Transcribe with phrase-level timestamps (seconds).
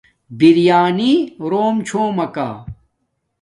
[0.37, 1.13] بِریݳنݵ
[1.49, 2.47] رݸم چھݸمَکݳ.